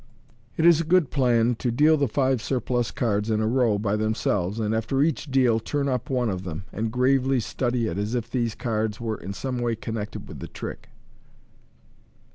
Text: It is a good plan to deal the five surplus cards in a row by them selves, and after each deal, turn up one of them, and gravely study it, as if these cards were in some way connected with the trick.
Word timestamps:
It 0.57 0.65
is 0.65 0.81
a 0.81 0.83
good 0.83 1.11
plan 1.11 1.53
to 1.57 1.69
deal 1.69 1.95
the 1.95 2.07
five 2.07 2.41
surplus 2.41 2.89
cards 2.89 3.29
in 3.29 3.39
a 3.39 3.45
row 3.45 3.77
by 3.77 3.95
them 3.95 4.15
selves, 4.15 4.59
and 4.59 4.73
after 4.73 5.03
each 5.03 5.29
deal, 5.29 5.59
turn 5.59 5.87
up 5.87 6.09
one 6.09 6.27
of 6.27 6.43
them, 6.43 6.63
and 6.73 6.91
gravely 6.91 7.39
study 7.39 7.85
it, 7.85 7.99
as 7.99 8.15
if 8.15 8.27
these 8.31 8.55
cards 8.55 8.99
were 8.99 9.17
in 9.19 9.31
some 9.31 9.59
way 9.59 9.75
connected 9.75 10.27
with 10.27 10.39
the 10.39 10.47
trick. 10.47 10.89